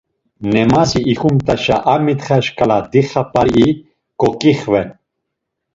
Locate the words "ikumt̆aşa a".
1.13-1.95